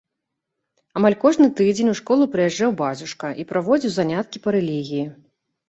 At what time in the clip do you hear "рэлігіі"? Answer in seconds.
4.59-5.09